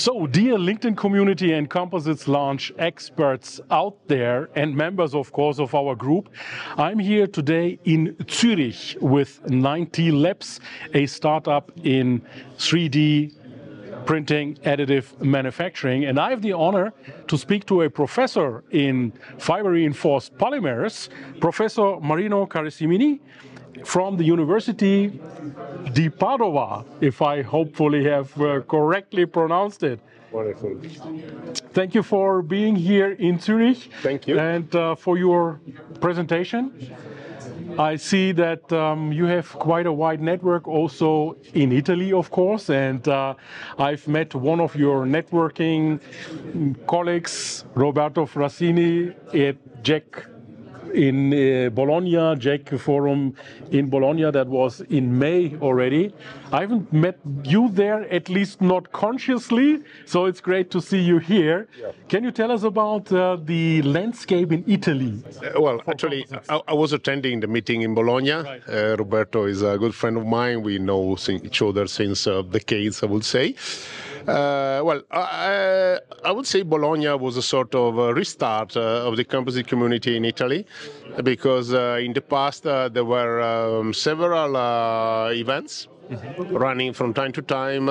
[0.00, 5.74] So, dear LinkedIn community and Composites Lounge experts out there and members, of course, of
[5.74, 6.30] our group,
[6.78, 10.58] I'm here today in Zurich with 9T Labs,
[10.94, 12.22] a startup in
[12.56, 13.34] 3D
[14.06, 16.06] printing, additive manufacturing.
[16.06, 16.94] And I have the honor
[17.28, 21.10] to speak to a professor in fiber reinforced polymers,
[21.40, 23.20] Professor Marino Quaresimin
[23.84, 25.08] from the University
[25.92, 30.00] di Padova, if I hopefully have uh, correctly pronounced it.
[30.32, 30.80] Wonderful.
[31.72, 33.90] Thank you for being here in Zurich.
[34.02, 34.38] Thank you.
[34.38, 35.60] And uh, for your
[36.00, 36.72] presentation.
[37.78, 42.68] I see that um, you have quite a wide network also in Italy, of course,
[42.68, 43.34] and uh,
[43.78, 46.00] I've met one of your networking
[46.86, 50.26] colleagues, Roberto Frassine, at JEC
[50.94, 53.34] in uh, Bologna, JEC Forum
[53.70, 56.12] in Bologna, that was in May already.
[56.52, 61.18] I haven't met you there, at least not consciously, so it's great to see you
[61.18, 61.68] here.
[61.78, 61.92] Yeah.
[62.08, 65.22] Can you tell us about uh, the landscape in Italy?
[65.42, 68.32] Uh, well, actually, I, I, was attending the meeting in Bologna.
[68.32, 68.62] Right.
[68.68, 70.62] Uh, Roberto is a good friend of mine.
[70.62, 73.54] We know each other since uh, decades, I would say.
[74.26, 79.16] Uh, well, I, I, would say Bologna was a sort of a restart uh, of
[79.16, 80.66] the composite community in Italy
[81.24, 86.54] because uh, in the past uh, there were um, several uh, events mm-hmm.
[86.54, 87.88] running from time to time.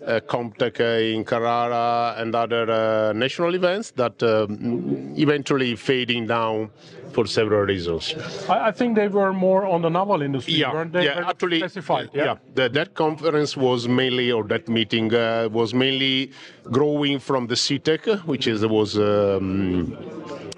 [0.00, 0.80] Uh, Comtech
[1.14, 6.70] in Carrara and other national events that um, eventually fading down
[7.12, 8.14] for several reasons.
[8.48, 11.04] I, I, think they were more on the naval industry, yeah, weren't they?
[11.04, 12.10] Yeah, actually, specified.
[12.12, 16.32] Yeah, yeah the, that conference was mainly, or that meeting uh, was mainly
[16.64, 19.96] growing from the Seatec, which is was um,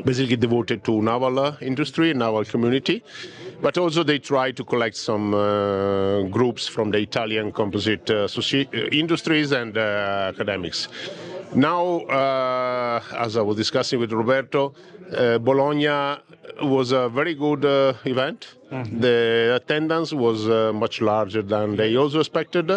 [0.05, 3.03] basically devoted to naval uh, industry, naval community.
[3.63, 8.77] But also they tried to collect some uh, groups from the Italian composite uh, uh
[8.91, 10.89] industries and uh, academics.
[11.55, 14.75] Now, uh, as I was discussing with Roberto,
[15.15, 16.19] uh, Bologna
[16.63, 18.55] was a very good uh, event.
[18.71, 19.01] Mm-hmm.
[19.01, 22.71] The attendance was uh, much larger than they also expected,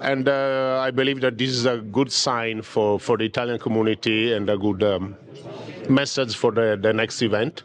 [0.00, 4.32] and uh, I believe that this is a good sign for, for the Italian community
[4.32, 5.16] and a good um,
[5.88, 7.64] message for the, the next event.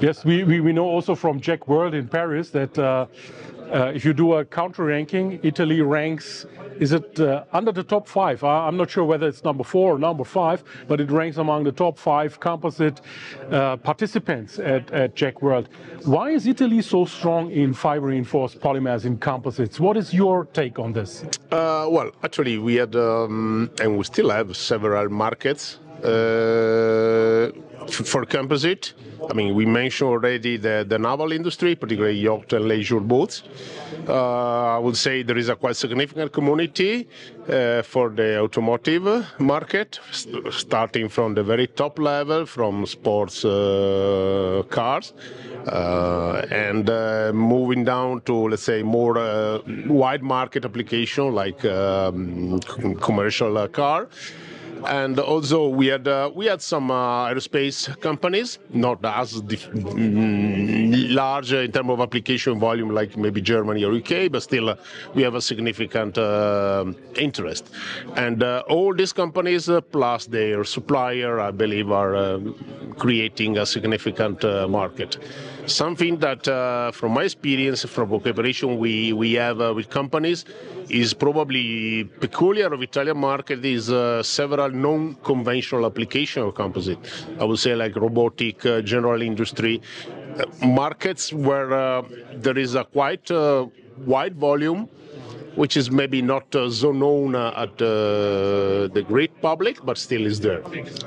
[0.00, 3.06] Yes, we, we, we know also from JEC World in Paris that uh,
[3.72, 6.46] uh, if you do a counter ranking, Italy ranks,
[6.78, 8.44] is it uh, under the top five?
[8.44, 11.72] I'm not sure whether it's number four or number five, but it ranks among the
[11.72, 13.00] top five composite
[13.50, 15.68] uh, participants at, at JEC World.
[16.04, 19.80] Why is Italy so strong in fiber reinforced polymers in composites?
[19.80, 21.24] What is your take on this?
[21.50, 27.50] Uh, well, actually, we had, um, and we still have several markets uh,
[27.90, 28.94] for composite.
[29.30, 33.42] I mean, we mentioned already the, the naval industry, particularly yacht and leisure boats.
[34.08, 37.08] Uh, I would say there is a quite significant community
[37.48, 44.62] uh, for the automotive market, st- starting from the very top level, from sports uh,
[44.68, 45.14] cars,
[45.66, 52.60] uh, and uh, moving down to, let's say, more uh, wide market application like um,
[53.00, 54.08] commercial car
[54.86, 61.52] and also we had uh, we had some uh, aerospace companies, not as mm, large
[61.52, 64.76] in terms of application volume like maybe Germany or UK, but still uh,
[65.14, 66.84] we have a significant uh,
[67.16, 67.70] interest.
[68.16, 72.40] And uh, all these companies plus their supplier, I believe, are
[72.98, 75.18] creating a significant market.
[75.66, 76.44] Something that,
[76.94, 80.44] from my experience, from cooperation we we have with companies
[80.90, 83.86] is probably peculiar of Italian market is
[84.26, 86.98] several non-conventional application of composite.
[87.40, 89.80] I would say like robotic, uh, general industry
[90.38, 92.02] uh, markets where uh,
[92.34, 93.66] there is a quite uh,
[94.04, 94.88] wide volume
[95.56, 100.26] which is maybe not uh, so known uh, at uh, the great public, but still
[100.26, 100.62] is there.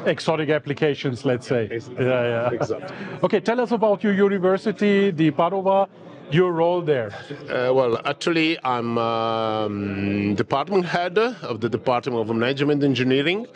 [0.05, 1.67] Exotic applications, let's say.
[1.99, 2.49] Yeah, yeah.
[2.51, 2.95] Exactly.
[3.23, 5.87] okay, tell us about your university, the Padova
[6.31, 7.11] your role there?
[7.49, 13.47] Uh, well, actually, I'm um, department head of the Department of Management Engineering,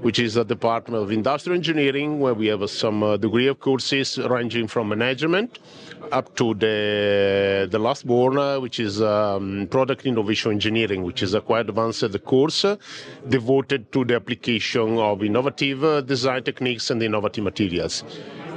[0.00, 4.18] which is a department of industrial engineering where we have some uh, degree of courses
[4.18, 5.58] ranging from management
[6.10, 11.34] up to the the last born, uh, which is um, product innovation engineering, which is
[11.34, 12.64] a quite advanced course
[13.28, 18.04] devoted to the application of innovative uh, design techniques and innovative materials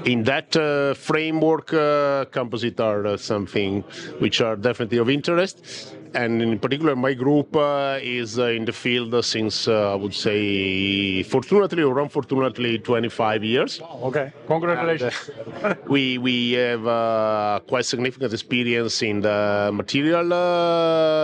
[0.06, 3.84] in that uh, framework, uh, composite are uh, something
[4.20, 8.72] which are definitely of interest and in particular, my group uh, is uh, in the
[8.72, 13.82] field uh, since uh, I would say, fortunately or unfortunately, 25 years.
[13.82, 15.30] Okay, congratulations.
[15.62, 20.32] And, uh, we we have uh, quite significant experience in the material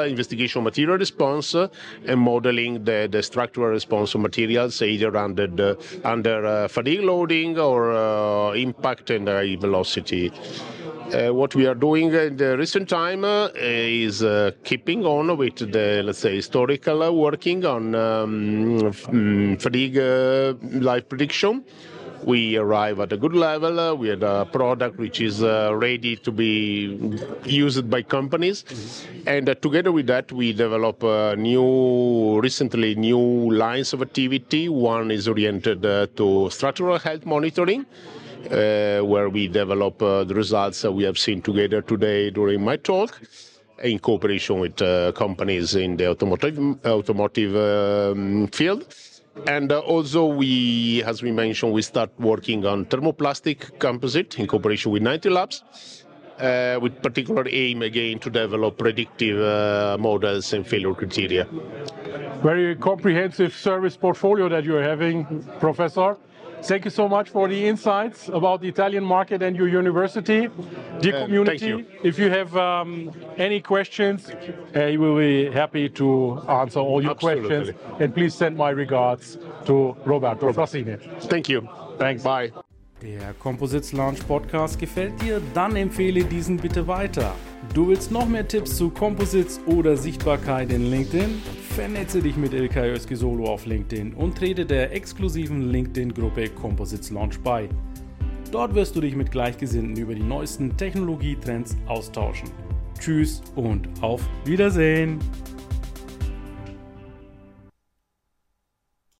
[0.05, 6.67] investigation, material response, and modeling the, the structural response of materials, either under the, under
[6.67, 10.31] fatigue loading or impact and high velocity.
[11.13, 15.57] Uh, what we are doing in the recent time uh, is uh, keeping on with
[15.57, 19.97] the, let's say, historical working on um, mm, fatigue
[20.81, 21.65] life prediction
[22.23, 23.97] we arrive at a good level.
[23.97, 27.15] We had a product which is uh, ready to be
[27.45, 29.27] used by companies, mm-hmm.
[29.27, 33.19] and uh, together with that, we develop uh, new, recently new
[33.51, 34.69] lines of activity.
[34.69, 40.91] One is oriented to structural health monitoring uh, where we develop uh, the results that
[40.91, 43.19] we have seen together today during my talk
[43.83, 48.85] in cooperation with uh, companies in the automotive automotive um, field.
[49.47, 54.91] And uh, also, we, as we mentioned, we start working on thermoplastic composite in cooperation
[54.91, 55.63] with 9T Labs,
[56.37, 61.47] uh, with particular aim again to develop predictive uh, models and failure criteria.
[62.43, 66.17] Very comprehensive service portfolio that you're having, Professor.
[66.63, 70.49] Thank you so much for the insights about the Italian market and your university.
[70.99, 71.85] Dear uh, community, you.
[72.03, 74.33] if you have um, any questions, uh,
[74.73, 77.47] we will be happy to answer all your Absolutely.
[77.49, 77.77] questions.
[77.99, 80.97] And please send my regards to Roberto Frassine.
[81.21, 81.67] Thank you.
[81.97, 82.23] Thanks.
[82.23, 82.51] Bye.
[83.01, 85.41] Der Composites Lounge Podcast gefällt dir?
[85.55, 87.33] Dann empfehle diesen bitte weiter.
[87.73, 91.41] Du willst noch mehr Tipps zu Composites oder Sichtbarkeit in LinkedIn?
[91.75, 97.69] Vernetze dich mit Ilkay Özki auf LinkedIn und trete der exklusiven LinkedIn-Gruppe Composites Launch bei.
[98.51, 102.49] Dort wirst du dich mit Gleichgesinnten über die neuesten Technologietrends austauschen.
[102.99, 105.17] Tschüss und auf Wiedersehen!